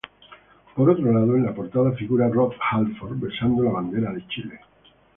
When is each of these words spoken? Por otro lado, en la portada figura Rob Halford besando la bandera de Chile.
Por 0.75 0.89
otro 0.89 1.13
lado, 1.13 1.35
en 1.35 1.45
la 1.45 1.53
portada 1.53 1.91
figura 1.91 2.27
Rob 2.27 2.53
Halford 2.71 3.19
besando 3.19 3.61
la 3.61 3.73
bandera 3.73 4.11
de 4.11 4.25
Chile. 4.29 4.59